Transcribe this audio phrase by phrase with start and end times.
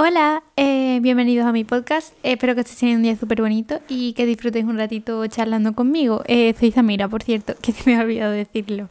[0.00, 2.14] Hola, eh, bienvenidos a mi podcast.
[2.22, 6.22] espero que estéis teniendo un día súper bonito y que disfrutéis un ratito charlando conmigo.
[6.28, 8.88] Eh, soy Zamira, por cierto, que se me ha olvidado decirlo.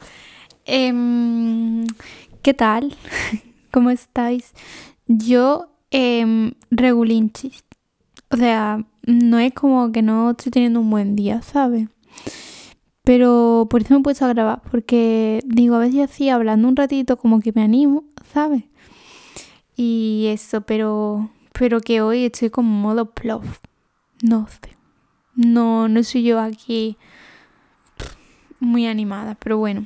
[0.66, 1.88] Em,
[2.42, 2.94] ¿Qué tal?
[3.72, 4.52] ¿Cómo estáis?
[5.08, 7.64] Yo, eh, regulinchis.
[8.30, 11.88] O sea, no es como que no estoy teniendo un buen día, ¿sabes?
[13.06, 16.76] Pero por eso me he puesto a grabar, porque digo, a veces así, hablando un
[16.76, 18.66] ratito, como que me animo, ¿sabes?
[19.78, 23.60] Y eso, pero, pero que hoy estoy como modo plof.
[24.24, 24.76] No sé.
[25.36, 26.98] No, no soy yo aquí
[28.60, 29.86] muy animada, pero bueno.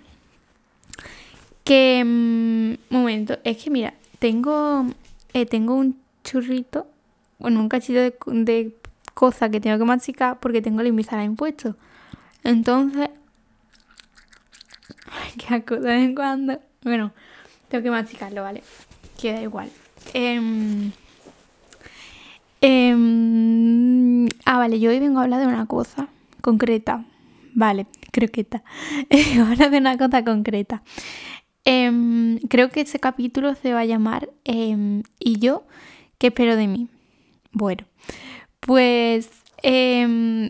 [1.65, 4.85] Que, mm, momento, es que mira, tengo,
[5.33, 6.87] eh, tengo un churrito,
[7.37, 8.75] bueno, un cachito de, de
[9.13, 11.75] cosa que tengo que masticar porque tengo el Invisalign impuesto.
[12.45, 13.09] Entonces,
[15.37, 16.59] que asco de vez en cuando.
[16.83, 17.11] Bueno,
[17.67, 18.63] tengo que masticarlo, ¿vale?
[19.21, 19.69] Queda igual.
[20.15, 20.91] Em,
[22.59, 26.07] em, ah, vale, yo hoy vengo a hablar de una cosa
[26.41, 27.05] concreta.
[27.53, 28.63] Vale, croqueta.
[29.39, 30.81] Ahora de una cosa concreta.
[31.65, 35.67] Em, creo que ese capítulo se va a llamar ¿Y yo
[36.17, 36.87] qué espero de mí?
[37.51, 37.85] Bueno,
[38.59, 39.29] pues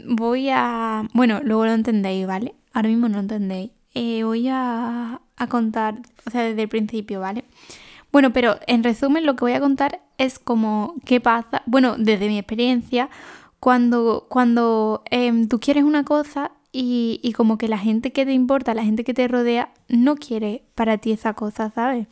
[0.06, 1.10] voy a...
[1.14, 2.56] Bueno, luego lo entendéis, ¿vale?
[2.72, 3.72] Ahora mismo no entendéis.
[3.96, 7.44] Eh, voy a, a contar, o sea, desde el principio, ¿vale?
[8.12, 12.28] Bueno, pero en resumen lo que voy a contar es como qué pasa, bueno, desde
[12.28, 13.10] mi experiencia,
[13.60, 18.34] cuando, cuando em, tú quieres una cosa y, y, como que la gente que te
[18.34, 22.08] importa, la gente que te rodea, no quiere para ti esa cosa, ¿sabes?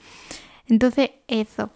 [0.67, 1.71] Entonces, eso.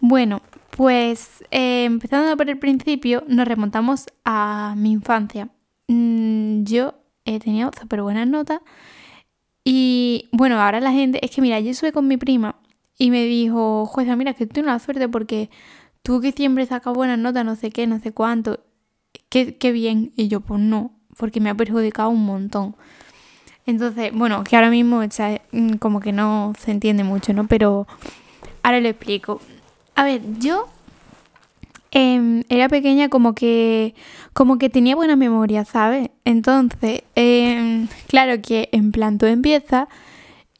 [0.00, 5.48] Bueno, pues eh, empezando por el principio, nos remontamos a mi infancia.
[5.88, 6.94] Mm, yo
[7.24, 8.60] he tenido súper buenas notas
[9.64, 12.56] y bueno, ahora la gente, es que mira, yo estuve con mi prima
[12.98, 15.50] y me dijo, jueza, mira, que tú la suerte porque
[16.02, 18.60] tú que siempre sacas buenas notas, no sé qué, no sé cuánto,
[19.28, 20.12] qué, qué bien.
[20.16, 22.76] Y yo, pues no, porque me ha perjudicado un montón.
[23.66, 25.02] Entonces, bueno, que ahora mismo
[25.52, 27.46] mm, como que no se entiende mucho, ¿no?
[27.48, 27.86] Pero
[28.62, 29.40] ahora lo explico.
[29.94, 30.68] A ver, yo
[31.90, 33.94] eh, era pequeña como que
[34.32, 36.10] como que tenía buena memoria, ¿sabes?
[36.24, 39.88] Entonces, eh, claro que en plan tú empiezas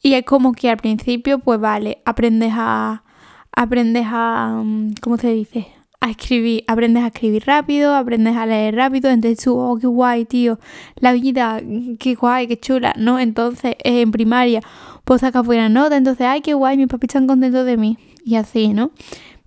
[0.01, 3.03] y es como que al principio, pues vale, aprendes a.
[3.51, 4.61] Aprendes a.
[4.63, 5.67] Mm, ¿Cómo se dice?
[5.99, 6.63] A escribir.
[6.67, 9.09] Aprendes a escribir rápido, aprendes a leer rápido.
[9.09, 10.59] Entonces tú, oh, qué guay, tío.
[10.95, 11.61] La vida,
[11.99, 13.19] qué guay, qué chula, ¿no?
[13.19, 14.61] Entonces, en primaria,
[15.03, 15.97] pues sacas buena nota.
[15.97, 17.97] Entonces, ay, qué guay, mis papis están contentos de mí.
[18.23, 18.91] Y así, ¿no?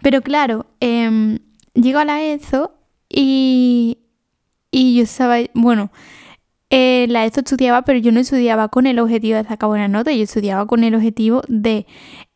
[0.02, 1.38] Pero claro, eh,
[1.74, 2.72] llego a la ESO
[3.08, 3.98] y.
[4.72, 5.36] Y yo estaba.
[5.54, 5.90] Bueno
[6.70, 10.12] eh, la ESO estudiaba, pero yo no estudiaba con el objetivo de sacar buena nota,
[10.12, 11.84] yo estudiaba con el objetivo de,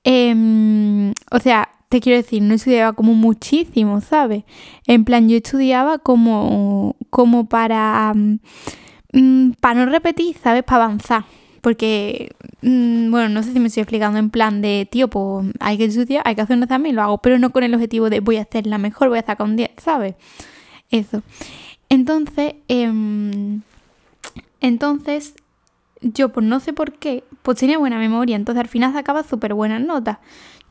[0.03, 4.43] em, o sea, te quiero decir, no estudiaba como muchísimo, ¿sabes?
[4.87, 8.13] En plan, yo estudiaba como, como para,
[9.13, 10.65] mm, para no repetir, ¿sabes?
[10.65, 11.25] Para avanzar.
[11.61, 15.79] Porque, mm, bueno, no sé si me estoy explicando en plan de, tío, pues hay
[15.79, 18.21] que estudiar, hay que hacer un examen lo hago, pero no con el objetivo de
[18.21, 20.17] voy a hacer la mejor, voy a sacar un 10, ¿sabes?
[20.91, 21.23] Eso.
[21.89, 22.93] Entonces, eh,
[24.61, 25.35] entonces,
[26.01, 29.55] yo pues no sé por qué, pues tenía buena memoria, entonces al final sacaba súper
[29.55, 30.19] buenas notas.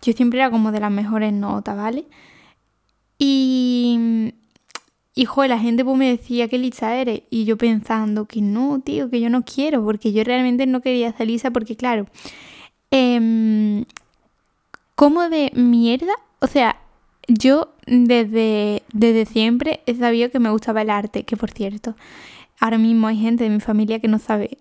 [0.01, 2.05] Yo siempre era como de las mejores notas, ¿vale?
[3.17, 4.33] Y,
[5.15, 7.21] y la gente pues me decía que lisa eres.
[7.29, 11.13] Y yo pensando que no, tío, que yo no quiero, porque yo realmente no quería
[11.13, 12.05] ser lisa, porque claro,
[12.91, 13.85] eh,
[14.95, 16.77] como de mierda, o sea,
[17.27, 21.95] yo desde, desde siempre he sabido que me gustaba el arte, que por cierto,
[22.63, 24.57] Ahora mismo hay gente de mi familia que no sabe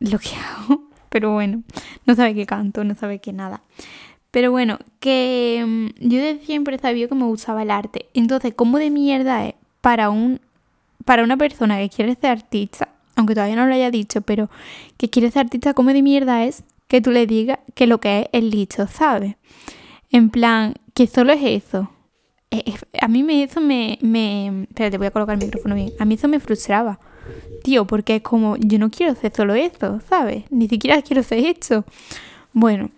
[0.00, 1.62] lo que hago, pero bueno,
[2.04, 3.62] no sabe que canto, no sabe que nada.
[4.30, 8.04] Pero bueno, que mm, yo de siempre sabía que me gustaba el arte.
[8.12, 10.40] Entonces, ¿cómo de mierda es para un
[11.06, 14.50] para una persona que quiere ser artista, aunque todavía no lo haya dicho, pero
[14.98, 18.20] que quiere ser artista, ¿cómo de mierda es que tú le digas que lo que
[18.20, 19.36] es el listo, ¿sabes?
[20.10, 21.90] En plan, que solo es eso.
[23.00, 24.64] A mí me, eso me, me...
[24.64, 25.92] Espérate, voy a colocar el micrófono bien.
[25.98, 27.00] A mí eso me frustraba
[27.62, 30.44] tío, porque es como, yo no quiero hacer solo esto, ¿sabes?
[30.50, 31.84] Ni siquiera quiero hacer esto.
[32.52, 32.90] Bueno,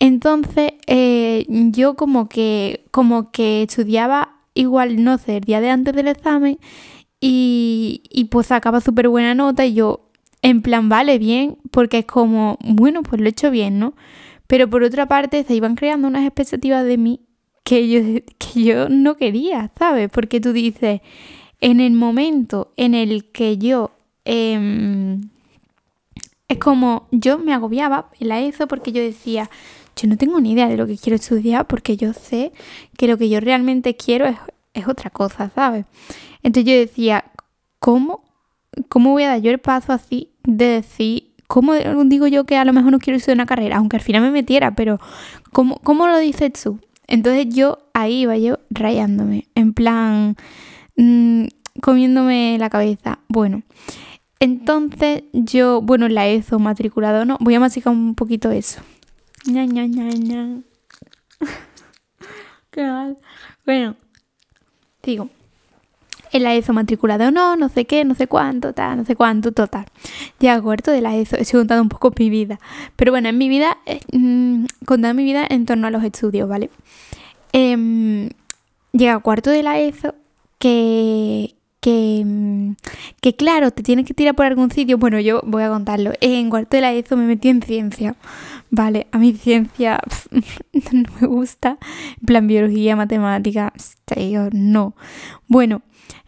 [0.00, 5.94] entonces eh, yo como que, como que estudiaba igual, no sé, el día de antes
[5.94, 6.58] del examen
[7.20, 10.08] y, y pues sacaba súper buena nota y yo,
[10.42, 13.94] en plan, vale, bien, porque es como, bueno, pues lo he hecho bien, ¿no?
[14.46, 17.20] Pero por otra parte se iban creando unas expectativas de mí
[17.64, 18.00] que yo,
[18.38, 20.10] que yo no quería, ¿sabes?
[20.10, 21.00] Porque tú dices,
[21.60, 23.92] en el momento en el que yo...
[24.24, 25.30] Em,
[26.48, 29.50] es como yo me agobiaba en la ESO porque yo decía,
[29.96, 32.52] yo no tengo ni idea de lo que quiero estudiar porque yo sé
[32.96, 34.36] que lo que yo realmente quiero es,
[34.72, 35.84] es otra cosa, ¿sabes?
[36.42, 37.24] Entonces yo decía,
[37.78, 38.24] ¿cómo?
[38.88, 42.64] ¿Cómo voy a dar yo el paso así de decir, ¿cómo digo yo que a
[42.64, 43.76] lo mejor no quiero estudiar una carrera?
[43.76, 45.00] Aunque al final me metiera, pero
[45.52, 46.78] ¿cómo, cómo lo dices tú?
[47.06, 50.36] Entonces yo ahí iba yo rayándome, en plan,
[50.98, 51.46] mmm,
[51.80, 53.20] comiéndome la cabeza.
[53.28, 53.62] Bueno,
[54.40, 57.38] entonces yo, bueno, la ESO matriculado, ¿no?
[57.40, 58.82] Voy a masicar un poquito eso.
[59.46, 60.60] Ña, ña, ña, ña.
[62.70, 63.16] Qué mal.
[63.64, 63.96] Bueno,
[65.02, 65.30] digo,
[66.32, 69.52] en la ESO matriculado no, no sé qué, no sé cuánto, tal, no sé cuánto,
[69.52, 69.86] total.
[70.40, 72.58] Ya cuarto de la ESO, he contado un poco mi vida.
[72.96, 76.48] Pero bueno, en mi vida, eh, mmm, contado mi vida en torno a los estudios,
[76.48, 76.70] ¿vale?
[77.52, 78.30] Eh,
[78.92, 80.14] llega cuarto de la ESO
[80.58, 82.72] que, que, mm,
[83.20, 84.98] que claro, te tienes que tirar por algún sitio.
[84.98, 86.12] Bueno, yo voy a contarlo.
[86.20, 88.16] En cuarto de la ESO me metí en ciencia.
[88.70, 90.00] Vale, a mí ciencia
[90.92, 91.78] no me gusta.
[92.20, 93.72] En plan biología, matemática,
[94.52, 94.94] no.
[95.46, 95.82] Bueno,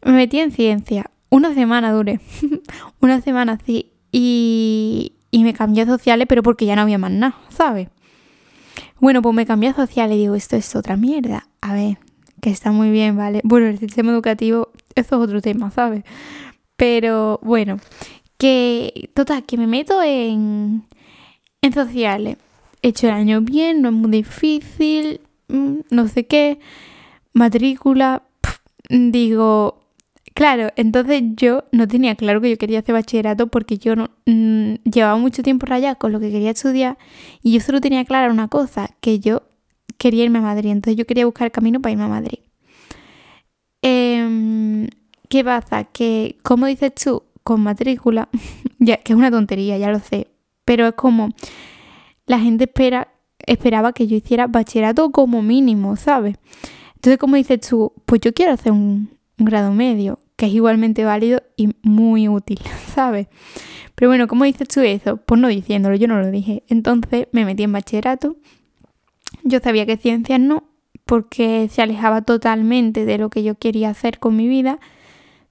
[0.04, 1.10] me metí en ciencia.
[1.28, 2.20] Una semana duré.
[3.00, 3.92] Una semana sí.
[4.12, 7.88] Y, y me cambié a sociales, pero porque ya no había más nada, ¿sabes?
[8.98, 11.46] Bueno, pues me cambié a sociales y digo, esto es otra mierda.
[11.60, 11.98] A ver,
[12.40, 13.40] que está muy bien, ¿vale?
[13.44, 16.04] Bueno, el sistema educativo, eso es otro tema, ¿sabes?
[16.76, 17.78] Pero bueno,
[18.38, 20.84] que total, que me meto en,
[21.62, 22.38] en sociales.
[22.82, 26.58] He hecho el año bien, no es muy difícil, mm, no sé qué,
[27.34, 28.22] matrícula,
[28.88, 29.80] digo,
[30.34, 34.74] claro, entonces yo no tenía claro que yo quería hacer bachillerato porque yo no mmm,
[34.90, 36.96] llevaba mucho tiempo rayado con lo que quería estudiar
[37.42, 39.42] y yo solo tenía clara una cosa, que yo
[40.00, 42.38] quería irme a Madrid, entonces yo quería buscar el camino para irme a Madrid.
[43.82, 44.88] Eh,
[45.28, 45.84] ¿Qué pasa?
[45.84, 48.30] Que, como dices tú, con matrícula,
[48.78, 50.28] ya que es una tontería, ya lo sé,
[50.64, 51.28] pero es como
[52.24, 53.08] la gente espera,
[53.46, 56.36] esperaba que yo hiciera bachillerato como mínimo, ¿sabes?
[56.94, 61.04] Entonces, como dices tú, pues yo quiero hacer un, un grado medio, que es igualmente
[61.04, 62.58] válido y muy útil,
[62.94, 63.26] ¿sabes?
[63.94, 65.18] Pero bueno, ¿cómo dices tú eso?
[65.18, 66.62] Pues no diciéndolo, yo no lo dije.
[66.68, 68.36] Entonces me metí en bachillerato
[69.42, 70.64] yo sabía que ciencias no,
[71.04, 74.78] porque se alejaba totalmente de lo que yo quería hacer con mi vida.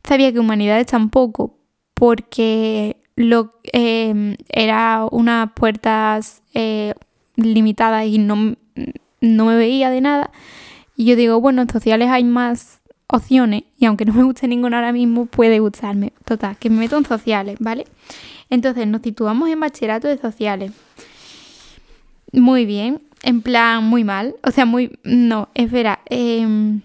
[0.03, 1.57] Sabía que humanidades tampoco,
[1.93, 6.93] porque lo, eh, era unas puertas eh,
[7.35, 8.55] limitadas y no,
[9.21, 10.31] no me veía de nada.
[10.95, 14.77] Y yo digo, bueno, en sociales hay más opciones y aunque no me guste ninguna
[14.77, 16.13] ahora mismo, puede gustarme.
[16.25, 17.85] Total, que me meto en sociales, ¿vale?
[18.49, 20.71] Entonces nos situamos en bachillerato de sociales.
[22.31, 24.97] Muy bien, en plan muy mal, o sea, muy...
[25.03, 26.79] No, espera, eh,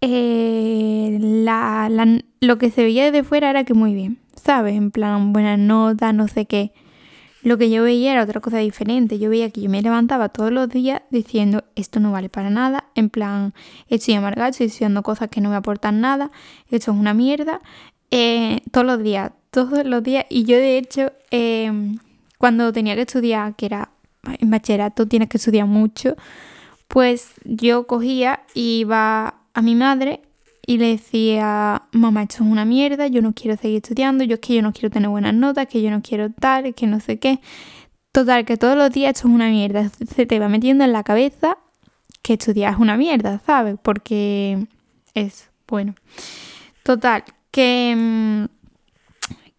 [0.00, 4.76] eh, la, la, lo que se veía desde fuera era que muy bien, ¿sabes?
[4.76, 6.72] En plan, buenas notas, no sé qué.
[7.42, 9.18] Lo que yo veía era otra cosa diferente.
[9.18, 12.84] Yo veía que yo me levantaba todos los días diciendo esto no vale para nada.
[12.94, 13.54] En plan,
[13.88, 16.30] estoy amargada, estoy diciendo cosas que no me aportan nada.
[16.68, 17.60] Esto es una mierda.
[18.10, 20.26] Eh, todos los días, todos los días.
[20.28, 21.72] Y yo de hecho, eh,
[22.36, 23.90] cuando tenía que estudiar, que era
[24.24, 26.16] en bachillerato tienes que estudiar mucho,
[26.88, 30.22] pues yo cogía y iba a mi madre
[30.66, 34.40] y le decía, mamá, esto es una mierda, yo no quiero seguir estudiando, yo es
[34.40, 37.18] que yo no quiero tener buenas notas, que yo no quiero tal, que no sé
[37.18, 37.40] qué.
[38.12, 39.88] Total, que todos los días esto es una mierda.
[40.14, 41.58] Se te va metiendo en la cabeza
[42.22, 43.76] que estudiar es una mierda, ¿sabes?
[43.82, 44.66] Porque
[45.14, 45.94] es bueno.
[46.82, 48.44] Total, que, mm,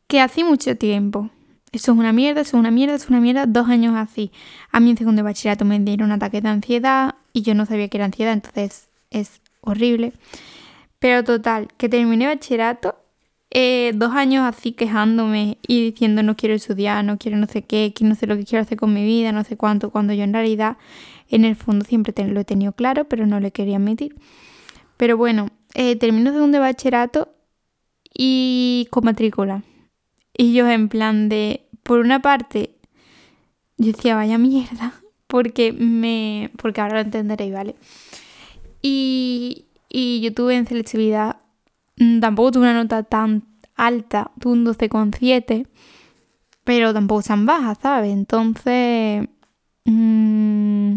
[0.07, 1.29] que hace mucho tiempo
[1.71, 4.31] eso es una mierda, eso es una mierda, eso es una mierda, dos años así.
[4.71, 7.65] A mí en segundo de bachillerato me dieron un ataque de ansiedad y yo no
[7.65, 10.13] sabía que era ansiedad, entonces es horrible.
[10.99, 12.95] Pero total, que terminé bachillerato,
[13.51, 17.93] eh, dos años así quejándome y diciendo no quiero estudiar, no quiero no sé qué,
[17.95, 20.23] que no sé lo que quiero hacer con mi vida, no sé cuánto, cuando yo
[20.23, 20.77] en realidad
[21.29, 24.15] en el fondo siempre lo he tenido claro, pero no le quería admitir.
[24.97, 27.33] Pero bueno, eh, termino segundo de bachillerato
[28.13, 29.63] y con matrícula.
[30.37, 32.75] Y yo en plan de, por una parte,
[33.77, 34.93] yo decía, vaya mierda,
[35.27, 37.75] porque me, porque ahora lo entenderéis, ¿vale?
[38.81, 41.37] Y, y yo tuve en selectividad,
[41.97, 43.43] mm, tampoco tuve una nota tan
[43.75, 45.67] alta, tuve un 12,7,
[46.63, 48.11] pero tampoco tan baja, ¿sabes?
[48.11, 49.27] Entonces,
[49.85, 50.95] mmm,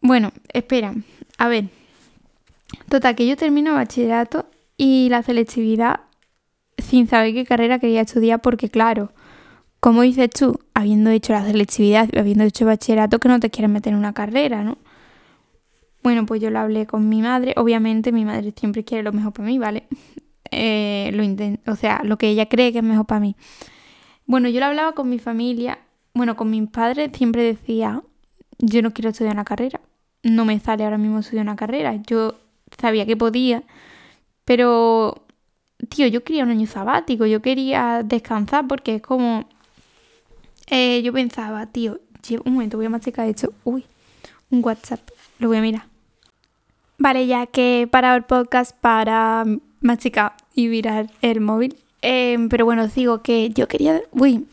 [0.00, 0.94] bueno, espera,
[1.38, 1.70] a ver.
[2.88, 6.00] Total, que yo termino bachillerato y la selectividad
[6.94, 9.12] sin saber qué carrera quería estudiar porque claro,
[9.80, 13.92] como dices tú, habiendo hecho la selectividad, habiendo hecho bachillerato, que no te quieres meter
[13.92, 14.78] en una carrera, ¿no?
[16.02, 17.54] Bueno, pues yo lo hablé con mi madre.
[17.56, 19.86] Obviamente mi madre siempre quiere lo mejor para mí, ¿vale?
[20.56, 23.34] Eh, lo o sea, lo que ella cree que es mejor para mí.
[24.24, 25.78] Bueno, yo lo hablaba con mi familia
[26.14, 28.00] bueno, con mis padres siempre decía,
[28.58, 29.80] yo no quiero estudiar una carrera,
[30.22, 32.36] no me sale ahora mismo estudiar una carrera, yo
[32.78, 33.64] sabía que podía,
[34.44, 35.23] pero,
[35.88, 39.48] tío, yo quería un año sabático, yo quería descansar porque es como,
[40.68, 42.00] eh, yo pensaba, tío,
[42.44, 43.84] un momento, voy a masticar esto, uy,
[44.50, 45.00] un WhatsApp,
[45.38, 45.86] lo voy a mirar.
[46.96, 49.44] Vale, ya que he parado el podcast para
[49.80, 54.46] masticar y mirar el móvil, em, pero bueno, os digo que yo quería, uy,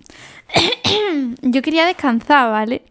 [1.41, 2.83] yo quería descansar, ¿vale?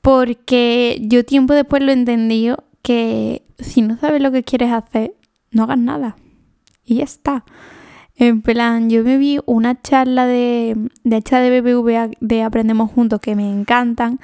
[0.00, 5.14] Porque yo tiempo después lo he entendido que si no sabes lo que quieres hacer,
[5.50, 6.16] no hagas nada.
[6.84, 7.44] Y ya está.
[8.16, 13.20] En plan, yo me vi una charla de, de hecha de BBVA de Aprendemos Juntos
[13.20, 14.20] que me encantan.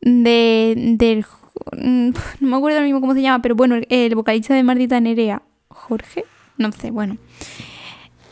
[0.00, 1.24] De, del.
[1.72, 2.10] Mm,
[2.40, 5.42] no me acuerdo ahora mismo cómo se llama, pero bueno, el vocalista de Martita Nerea.
[5.68, 6.24] Jorge,
[6.58, 7.16] no sé, bueno.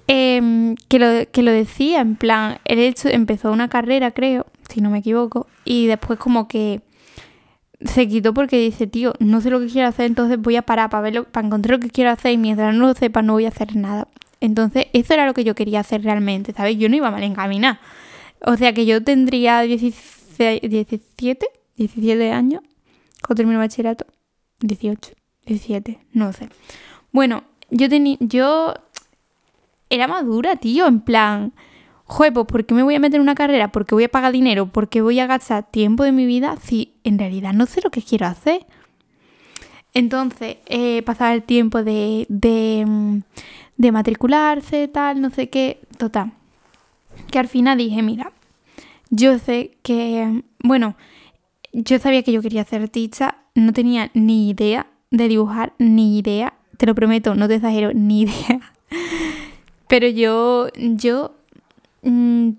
[0.08, 4.90] Em, que, lo, que lo decía, en plan, él empezó una carrera, creo, si no
[4.90, 6.82] me equivoco, y después como que
[7.84, 10.90] se quitó porque dice, tío, no sé lo que quiero hacer, entonces voy a parar
[10.90, 13.46] para verlo, para encontrar lo que quiero hacer y mientras no lo sepa no voy
[13.46, 14.08] a hacer nada.
[14.40, 16.76] Entonces, eso era lo que yo quería hacer realmente, ¿sabes?
[16.76, 17.78] Yo no iba mal encaminar.
[18.44, 20.66] O sea que yo tendría 17,
[21.76, 22.62] 17 años
[23.24, 24.06] cuando termino bachillerato.
[24.60, 25.12] 18,
[25.46, 26.48] 17, no sé.
[27.12, 28.74] Bueno, yo tenía, yo
[29.90, 31.52] era madura, tío, en plan,
[32.04, 33.72] joder, pues ¿por qué me voy a meter en una carrera?
[33.72, 34.66] ¿Por qué voy a pagar dinero?
[34.66, 37.90] ¿Por qué voy a gastar tiempo de mi vida si en realidad no sé lo
[37.90, 38.66] que quiero hacer?
[39.94, 43.22] Entonces, eh, pasaba el tiempo de, de,
[43.76, 46.32] de matricularse, tal, no sé qué, total.
[47.30, 48.32] Que al final dije, mira,
[49.10, 50.96] yo sé que, bueno,
[51.72, 56.54] yo sabía que yo quería hacer ticha, no tenía ni idea de dibujar, ni idea,
[56.78, 58.72] te lo prometo, no te exagero, ni idea
[59.92, 61.34] pero yo, yo,
[62.02, 62.50] mm,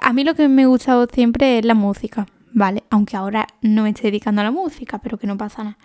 [0.00, 2.82] a mí lo que me ha gustado siempre es la música, ¿vale?
[2.90, 5.78] Aunque ahora no me estoy dedicando a la música, pero que no pasa nada.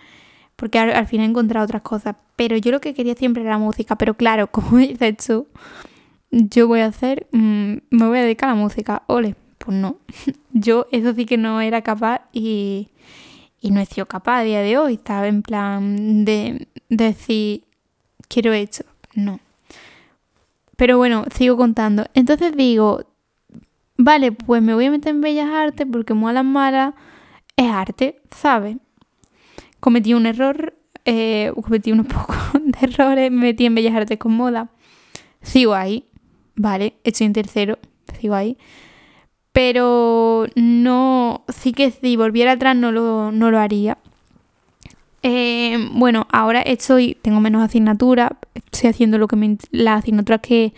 [0.56, 2.16] Porque al, final he encontrado otras cosas.
[2.34, 3.96] Pero yo lo que quería siempre era la música.
[3.96, 5.46] Pero claro, como dices tú,
[6.30, 9.02] yo voy a hacer, mm, me voy a dedicar a la música.
[9.06, 9.98] Ole, pues no.
[10.52, 12.88] Yo eso sí que no era capaz y,
[13.60, 14.94] y no he sido capaz a día de hoy.
[14.94, 17.64] Estaba en plan de, de decir,
[18.28, 18.84] quiero esto.
[19.14, 19.40] No.
[20.76, 22.06] Pero bueno, sigo contando.
[22.14, 23.04] Entonces digo,
[23.96, 26.94] vale, pues me voy a meter en Bellas Artes porque Mola Mala
[27.56, 28.76] es arte, ¿sabes?
[29.80, 34.32] Cometí un error, eh, cometí unos pocos de errores, me metí en Bellas Artes con
[34.32, 34.70] moda.
[35.42, 36.04] Sigo ahí,
[36.54, 37.78] vale, estoy en tercero,
[38.20, 38.58] sigo ahí.
[39.52, 43.96] Pero no, sí que si volviera atrás no lo, no lo haría.
[45.22, 50.72] Eh, bueno, ahora estoy, tengo menos asignaturas, estoy haciendo lo que me, las asignaturas que,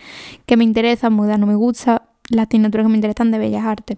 [0.55, 3.97] me interesan, moda no me gusta, las asignaturas que me interesan de Bellas Artes.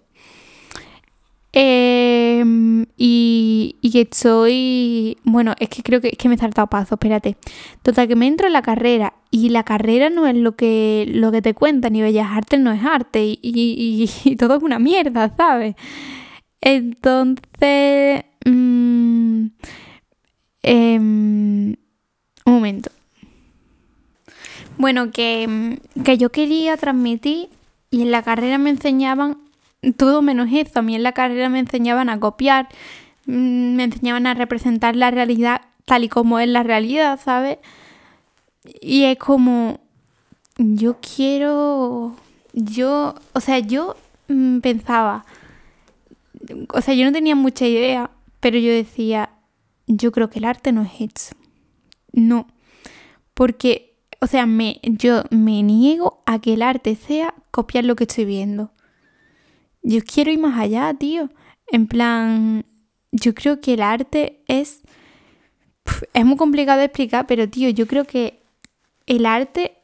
[1.53, 5.17] Em, y, y, que estoy.
[5.23, 7.35] Bueno, es que creo que, es que me he saltado paso, espérate.
[7.81, 11.31] Total, que me entro en la carrera y la carrera no es lo que, lo
[11.31, 15.33] que te cuentan, y Bellas Artes no es arte, y, y, todo es una mierda,
[15.35, 15.75] ¿sabes?
[16.61, 18.23] Entonces.
[18.45, 19.47] Mmm,
[20.63, 21.75] Em,
[22.45, 22.91] un momento.
[24.77, 27.49] Bueno, que, que yo quería transmitir
[27.89, 29.37] y en la carrera me enseñaban
[29.97, 30.79] todo menos eso.
[30.79, 32.69] A mí en la carrera me enseñaban a copiar,
[33.25, 37.57] mm, me enseñaban a representar la realidad tal y como es la realidad, ¿sabes?
[38.81, 39.79] Y es como,
[40.57, 42.15] yo quiero,
[42.53, 43.95] yo, o sea, yo
[44.27, 45.25] mm, pensaba,
[46.73, 49.29] o sea, yo no tenía mucha idea, pero yo decía,
[49.87, 51.35] yo creo que el arte no es eso.
[52.11, 52.47] No.
[53.33, 58.05] Porque, o sea, me, yo me niego a que el arte sea copiar lo que
[58.05, 58.71] estoy viendo.
[59.83, 61.29] Yo quiero ir más allá, tío.
[61.71, 62.65] En plan,
[63.11, 64.81] yo creo que el arte es...
[66.13, 68.41] es muy complicado de explicar, pero tío, yo creo que
[69.05, 69.77] el arte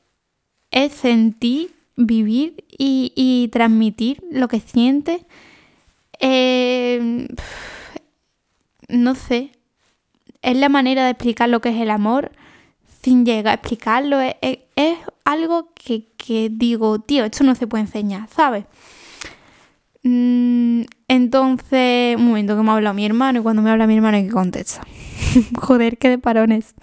[0.71, 5.25] es sentir, vivir y, transmitir lo que sientes.
[6.19, 7.27] Eh,
[8.89, 9.51] no sé,
[10.41, 12.31] es la manera de explicar lo que es el amor
[13.01, 14.19] sin llegar a explicarlo.
[14.21, 14.59] Es,
[15.23, 18.65] algo que, digo, tío, esto no se puede enseñar, ¿sabes?
[20.03, 23.95] Mm, entonces, un momento que me ha hablado mi hermano y cuando me habla mi
[23.95, 24.87] hermano hay que contestar.
[25.61, 26.75] Joder, qué de parones.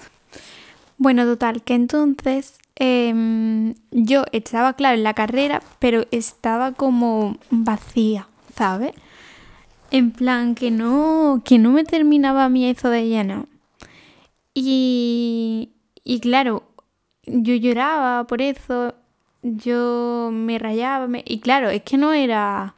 [0.98, 8.28] Bueno, total, que entonces em, yo estaba, claro, en la carrera, pero estaba como vacía,
[8.54, 8.92] ¿sabes?
[9.90, 13.46] En plan, que no, que no me terminaba mí eso de lleno.
[14.54, 15.70] Y,
[16.04, 16.64] y claro,
[17.26, 18.94] yo lloraba por eso,
[19.42, 22.74] yo me rayaba, y claro, es que no era,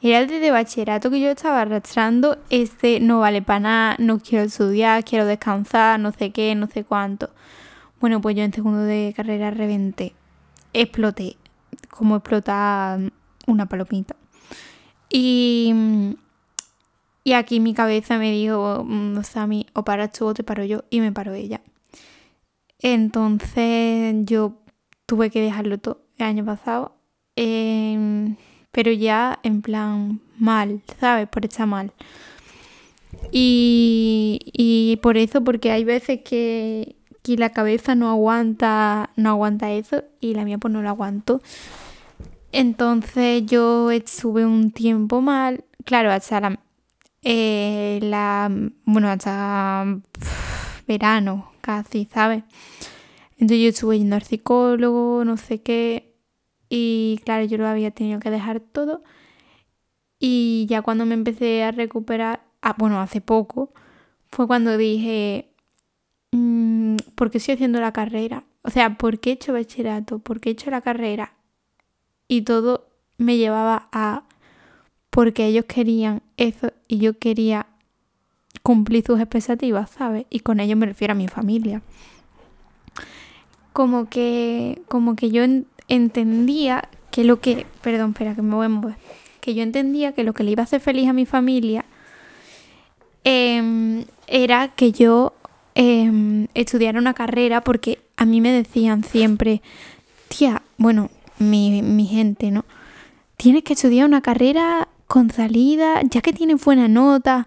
[0.00, 4.44] Era el de bachillerato que yo estaba arrastrando, este no vale para nada, no quiero
[4.44, 7.30] estudiar, quiero descansar, no sé qué, no sé cuánto.
[8.00, 10.14] Bueno, pues yo en segundo de carrera reventé,
[10.72, 11.36] exploté,
[11.90, 13.00] como explotar
[13.46, 14.14] una palomita.
[15.10, 15.74] Y,
[17.28, 20.84] y aquí mi cabeza me dijo, mm, Sami, o paras tú o te paro yo,
[20.88, 21.60] y me paró ella.
[22.78, 24.54] Entonces yo
[25.04, 26.96] tuve que dejarlo todo el año pasado,
[27.36, 28.36] em,
[28.72, 31.28] pero ya en plan mal, ¿sabes?
[31.28, 31.92] Por estar mal.
[33.30, 39.70] Y, y por eso, porque hay veces que, que, la cabeza no aguanta, no aguanta
[39.72, 41.42] eso y la mía pues no lo aguanto.
[42.52, 46.60] Entonces yo estuve un tiempo mal, claro, hasta la,
[47.30, 48.50] eh, la
[48.86, 49.84] bueno, hasta
[50.86, 52.42] verano casi, ¿sabes?
[53.32, 56.16] Entonces yo estuve yendo al psicólogo, no sé qué,
[56.70, 59.02] y claro, yo lo había tenido que dejar todo.
[60.18, 63.74] Y ya cuando me empecé a recuperar, ah, bueno, hace poco,
[64.28, 65.52] fue cuando dije,
[66.32, 68.44] mmm, ¿por qué estoy haciendo la carrera?
[68.62, 70.18] O sea, ¿por qué he hecho bachillerato?
[70.20, 71.34] ¿Por qué he hecho la carrera?
[72.26, 74.27] Y todo me llevaba a
[75.18, 77.66] porque ellos querían eso y yo quería
[78.62, 80.26] cumplir sus expectativas, ¿sabes?
[80.30, 81.82] Y con ellos me refiero a mi familia.
[83.72, 85.42] Como que, como que yo
[85.88, 88.94] entendía que lo que, perdón, espera, que me voy a mover,
[89.40, 91.84] que yo entendía que lo que le iba a hacer feliz a mi familia
[93.24, 95.32] em, era que yo
[95.74, 99.62] em, estudiara una carrera porque a mí me decían siempre,
[100.28, 101.10] tía, bueno,
[101.40, 102.64] mi, mi gente, ¿no?
[103.36, 107.46] Tienes que estudiar una carrera con salida, ya que tienes buena nota,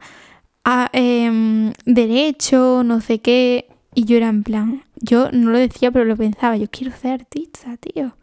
[0.65, 3.67] a, eh, derecho, no sé qué.
[3.93, 7.13] Y yo era en plan, yo no lo decía, pero lo pensaba, yo quiero ser
[7.21, 8.15] artista, tío.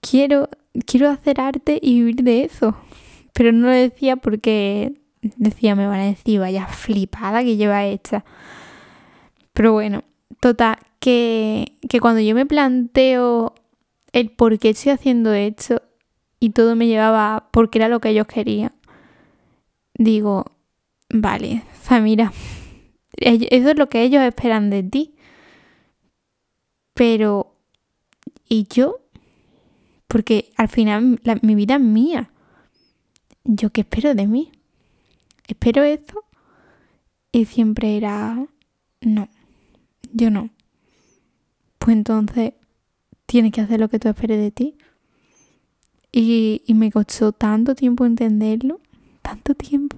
[0.00, 0.48] Quiero,
[0.86, 2.76] quiero hacer arte y vivir de eso.
[3.34, 4.94] Pero no lo decía porque
[5.36, 8.24] decía, me van a decir, vaya flipada que lleva esta.
[9.52, 10.02] Pero bueno,
[10.40, 13.54] total, que, que cuando yo me planteo
[14.12, 15.82] el por qué estoy haciendo esto
[16.42, 18.72] y todo me llevaba porque era lo que ellos querían,
[19.94, 20.56] digo,
[21.08, 22.32] vale, Samira,
[23.16, 25.14] eso es lo que ellos esperan de ti.
[26.94, 27.54] Pero,
[28.48, 29.06] ¿y yo?
[30.08, 32.32] Porque al final mi vida es mía.
[33.44, 34.50] ¿Yo qué espero de mí?
[35.46, 36.24] ¿Espero esto?
[37.30, 38.48] Y siempre era,
[39.00, 39.28] no,
[40.12, 40.50] yo no.
[41.78, 42.54] Pues entonces
[43.26, 44.76] tienes que hacer lo que tú esperes de ti.
[46.12, 48.80] Y, me costó tanto tiempo entenderlo,
[49.22, 49.96] tanto tiempo.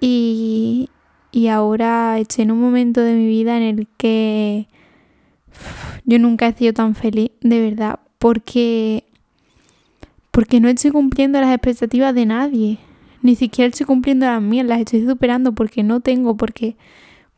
[0.00, 0.88] Y,
[1.32, 4.68] y ahora estoy en un momento de mi vida en el que
[6.04, 9.04] yo nunca he sido tan feliz, de verdad, porque
[10.30, 12.78] porque no estoy cumpliendo las expectativas de nadie,
[13.22, 16.76] ni siquiera estoy cumpliendo las mías, las estoy superando porque no tengo, porque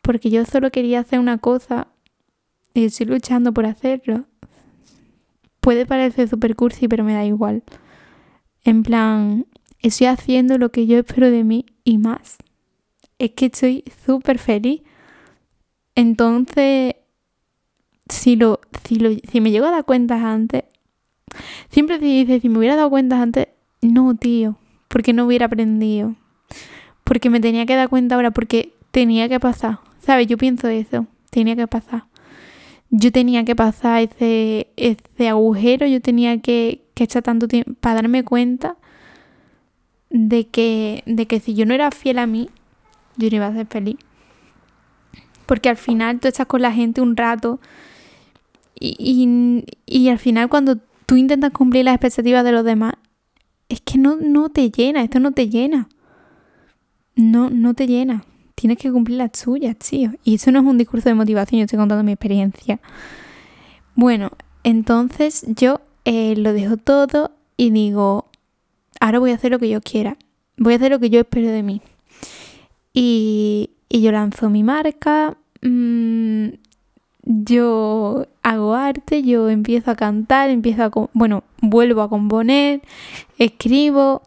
[0.03, 1.89] porque yo solo quería hacer una cosa
[2.75, 4.25] y estoy luchando por hacerlo.
[5.69, 7.63] Puede parecer super cursi, pero me da igual.
[8.65, 9.45] En plan,
[9.81, 12.39] estoy haciendo lo que yo espero de mí y más
[13.19, 14.81] es que estoy súper feliz.
[15.95, 16.95] Entonces,
[18.09, 20.65] si, lo, si, lo, si me llego a dar cuenta antes,
[21.69, 23.49] siempre se dice, si me hubiera dado cuenta antes,
[23.83, 24.57] no, tío,
[24.89, 26.15] porque no hubiera aprendido.
[27.05, 29.81] Porque me tenía que dar cuenta ahora, porque tenía que pasar.
[29.99, 30.29] ¿Sabes?
[30.29, 32.05] Yo pienso eso, tenía que pasar.
[32.91, 37.97] Yo tenía que pasar ese, ese agujero, yo tenía que, que echar tanto tiempo para
[37.97, 38.77] darme cuenta
[40.11, 42.49] de que, de que si yo no era fiel a mí,
[43.17, 43.97] yo no iba a ser feliz.
[45.47, 47.61] Porque al final tú estás con la gente un rato
[48.81, 52.95] y, y, al final cuando tú intentas cumplir las expectativas de los demás,
[53.69, 55.89] es que no, no te llena, esto no te llena.
[57.17, 58.25] No, no te llena.
[58.59, 60.11] Tienes que cumplir las tuyas, tío.
[60.25, 62.81] Y eso no es un discurso de motivación, yo estoy contando mi experiencia.
[63.95, 64.33] Bueno,
[64.65, 68.27] entonces yo eh, lo dejo todo y digo,
[68.99, 70.17] ahora voy a hacer lo que yo quiera.
[70.57, 71.83] Voy a hacer lo que yo espero de mí.
[72.93, 76.49] Y, yo lanzo mi marca, mm,
[77.23, 82.83] yo hago arte, yo empiezo a cantar, empiezo a, bueno, vuelvo a componer,
[83.39, 84.23] escribo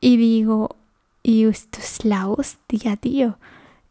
[0.00, 0.76] y digo,
[1.22, 3.38] y esto es la hostia, tío.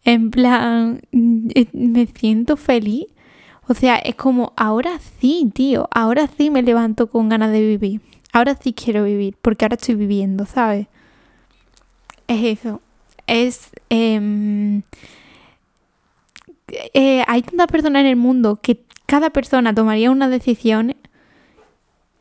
[0.03, 3.05] En plan, eh, me siento feliz.
[3.67, 8.01] O sea, es como, ahora sí, tío, ahora sí me levanto con ganas de vivir.
[8.33, 10.87] Ahora sí quiero vivir, porque ahora estoy viviendo, ¿sabes?
[12.27, 12.81] Es eso
[13.29, 13.69] es...
[13.89, 14.81] Em,
[16.93, 20.95] eh, hay tantas personas en el mundo que cada persona tomaría una decisión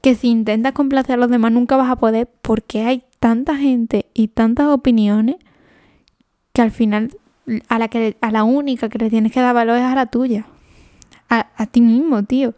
[0.00, 4.06] que si intentas complacer a los demás nunca vas a poder porque hay tanta gente
[4.14, 5.36] y tantas opiniones
[6.52, 7.10] que al final
[7.68, 10.06] a la, que, a la única que le tienes que dar valor es a la
[10.06, 10.46] tuya.
[11.30, 12.54] A, ti mismo, tío.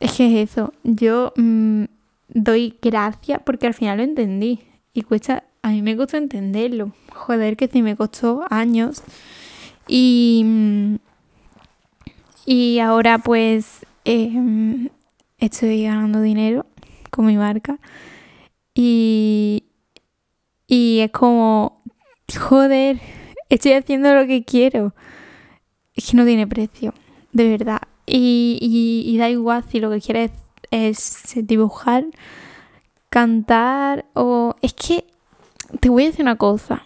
[0.00, 0.72] Es que es eso.
[0.84, 1.84] Yo mm,
[2.28, 4.60] doy gracias porque al final lo entendí.
[4.94, 6.92] Y cuesta, a mí me gusta entenderlo.
[7.12, 9.02] Joder, que sí me costó años.
[9.86, 10.94] Y, mm,
[12.46, 14.88] y ahora pues em,
[15.38, 16.64] estoy ganando dinero
[17.10, 17.78] con mi marca.
[18.74, 19.64] Y,
[20.66, 21.82] y es como,
[22.38, 23.00] joder,
[23.48, 24.94] estoy haciendo lo que quiero.
[25.94, 26.94] Es que no tiene precio,
[27.32, 27.82] de verdad.
[28.06, 28.58] Y,
[29.06, 30.30] y, da igual si lo que quieres
[30.70, 32.06] es dibujar,
[33.10, 34.56] cantar o...
[34.62, 35.04] Es que
[35.80, 36.84] te voy a decir una cosa.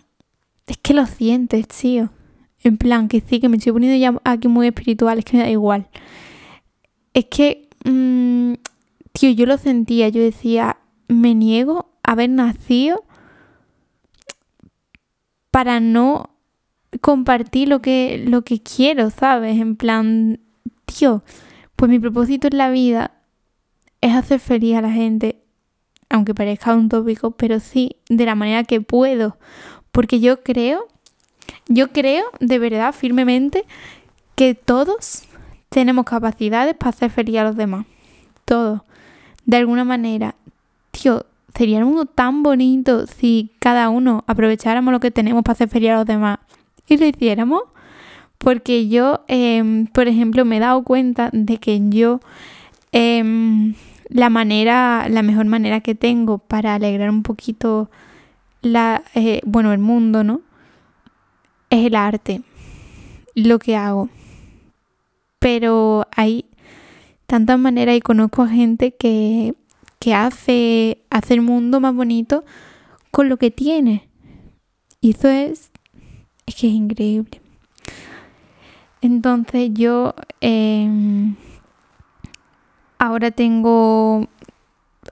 [0.67, 2.11] Es que lo sientes, tío.
[2.63, 5.45] En plan, que sí, que me estoy poniendo ya aquí muy espiritual, es que me
[5.45, 5.89] da igual.
[7.15, 8.55] Es que, mm,
[9.13, 10.77] tío, yo lo sentía, yo decía,
[11.09, 13.05] me niego a haber nacido
[15.51, 16.31] para no
[17.01, 19.59] compartir lo que, lo que quiero, ¿sabes?
[19.59, 20.41] En plan,
[20.85, 21.23] tío,
[21.77, 23.13] pues mi propósito en la vida
[24.01, 25.43] es hacer feliz a la gente,
[26.09, 29.37] aunque parezca un tópico, pero sí de la manera que puedo,
[29.93, 30.87] porque yo creo,
[31.69, 33.65] yo creo de verdad firmemente
[34.35, 35.25] que todos
[35.69, 37.87] tenemos capacidades para hacer feliz a los demás,
[38.45, 38.83] todos,
[39.45, 40.35] de alguna manera.
[41.55, 45.91] Sería un mundo tan bonito si cada uno aprovecháramos lo que tenemos para hacer feliz
[45.91, 46.39] a los demás
[46.87, 47.63] y lo hiciéramos.
[48.39, 52.21] Porque yo, em, por ejemplo, me he dado cuenta de que yo
[52.93, 53.75] em,
[54.09, 57.91] la manera, la mejor manera que tengo para alegrar un poquito
[58.63, 60.41] la, eh, bueno, el mundo, ¿no?
[61.71, 62.43] Es el arte,
[63.35, 64.09] lo que hago.
[65.39, 66.47] Pero hay
[67.27, 69.55] tantas maneras y conozco a gente que,
[70.07, 72.45] que hace, hace el mundo más bonito
[73.11, 74.09] con lo que tiene.
[75.01, 75.73] Y eso es,
[76.47, 77.41] es que es increíble.
[79.01, 81.35] Entonces yo em,
[83.01, 84.29] ahora tengo,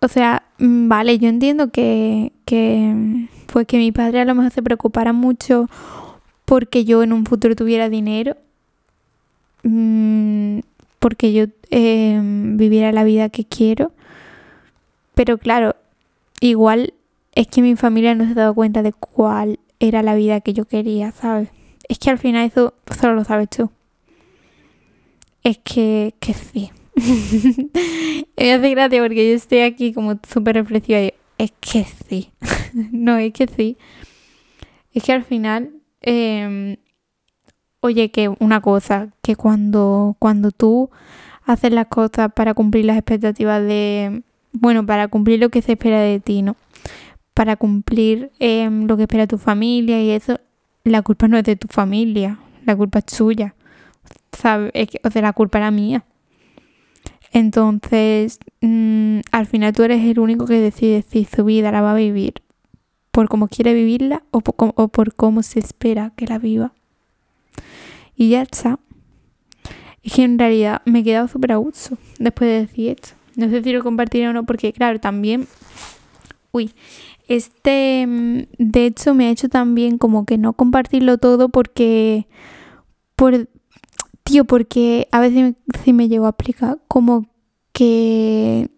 [0.00, 4.52] o sea, mm, vale, yo entiendo que, que, pues que mi padre a lo mejor
[4.52, 5.68] se preocupara mucho
[6.44, 8.36] porque yo en un futuro tuviera dinero,
[9.64, 10.60] mm,
[11.00, 13.90] porque yo em, viviera la vida que quiero,
[15.14, 15.76] pero claro,
[16.40, 16.94] igual
[17.34, 20.52] es que mi familia no se ha dado cuenta de cuál era la vida que
[20.52, 21.48] yo quería, ¿sabes?
[21.88, 23.70] Es que al final eso solo lo sabes tú.
[25.42, 26.70] Es que, que sí.
[28.36, 32.32] me hace gracia porque yo estoy aquí como súper reflexiva y es que sí.
[32.92, 33.76] no, es que sí.
[34.92, 36.76] Es que al final, em,
[37.80, 40.90] oye, que una cosa, que cuando, cuando tú
[41.44, 44.22] haces las cosas para cumplir las expectativas de,
[44.54, 46.56] bueno, para cumplir lo que se espera de ti, ¿no?
[47.34, 50.40] Para cumplir em, lo que espera tu familia y eso,
[50.84, 53.54] la culpa no es de tu familia, la culpa es suya.
[54.32, 54.72] ¿Sabes?
[55.02, 56.04] o sea, la culpa era mía.
[57.32, 61.92] Entonces, mm, al final tú eres el único que decide si su vida la va
[61.92, 62.34] a vivir
[63.10, 66.72] por cómo quiere vivirla o por, cómo se espera que la viva.
[68.16, 68.78] Y ya está.
[70.02, 73.23] Y que en realidad me he quedado súper a gusto después de decir esto.
[73.36, 75.46] No sé si lo compartiré o no, porque claro, también...
[76.52, 76.72] Uy,
[77.26, 82.26] este, mm, de hecho, me ha hecho también como que no compartirlo todo porque...
[83.16, 83.48] Por,
[84.24, 87.26] Tío, porque a veces sí me llego a explicar como
[87.72, 88.70] que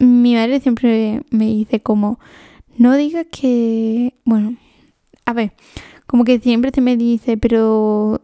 [0.00, 2.18] mi madre siempre me dice como,
[2.76, 4.56] no digas que, bueno,
[5.24, 5.52] a ver,
[6.08, 8.22] como que siempre se me dice, pero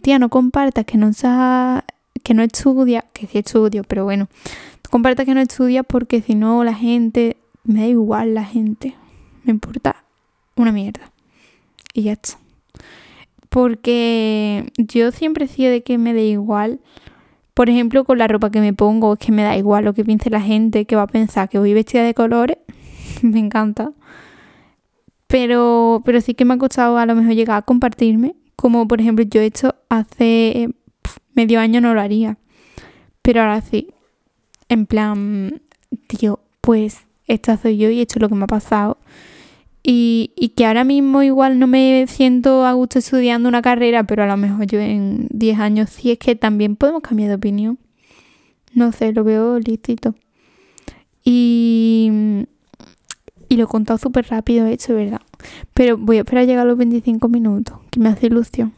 [0.00, 1.84] tía, no compartas que no sa
[2.22, 4.28] que no estudia, que sí estudio, pero bueno,
[4.88, 8.94] comparta que no estudia porque si no la gente, me da igual la gente,
[9.44, 10.04] me importa
[10.56, 11.12] una mierda.
[11.92, 12.38] Y ya está
[13.56, 16.78] porque yo siempre he sido de que me da igual.
[17.54, 20.04] Por ejemplo, con la ropa que me pongo, es que me da igual lo que
[20.04, 22.58] piense la gente, que va a pensar que voy vestida de colores.
[23.22, 23.92] me encanta.
[25.26, 28.36] Pero, pero sí que me ha costado a lo mejor llegar a compartirme.
[28.56, 30.68] Como por ejemplo, yo he hecho hace
[31.32, 32.36] medio año no lo haría.
[33.22, 33.88] Pero ahora sí.
[34.68, 35.62] En plan,
[36.06, 38.98] tío, pues esta soy yo y he hecho lo que me ha pasado
[39.88, 44.26] y, que ahora mismo igual no me siento a gusto estudiando una carrera, pero a
[44.26, 47.78] lo mejor yo en 10 años sí es que también podemos cambiar de opinión.
[48.74, 50.16] No sé, lo veo lícito.
[51.24, 52.10] Y,
[53.48, 55.20] y lo he contado súper rápido, hecho, ¿verdad?
[55.72, 58.72] Pero voy a esperar a llegar a los 25 minutos, que me hace ilusión.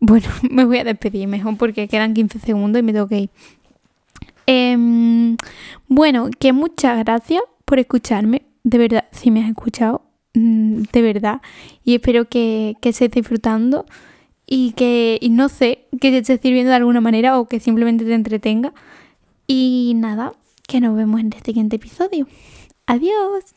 [0.00, 3.30] Bueno, me voy a despedir mejor porque quedan 15 segundos y me tengo que ir.
[4.46, 5.36] Em,
[5.88, 8.42] bueno, que muchas gracias por escucharme.
[8.64, 10.02] De verdad, si me has escuchado,
[10.34, 11.40] mm, de verdad.
[11.84, 13.86] Y espero que, que estés disfrutando
[14.46, 18.14] y que, no sé, que te esté sirviendo de alguna manera o que simplemente te
[18.14, 18.72] entretenga.
[19.46, 20.32] Y nada,
[20.68, 22.26] que nos vemos en el siguiente episodio.
[22.86, 23.55] Adiós.